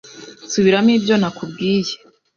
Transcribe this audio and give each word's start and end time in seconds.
Subiramo 0.51 0.91
ibyo 0.97 1.15
nakubwiye. 1.21 1.93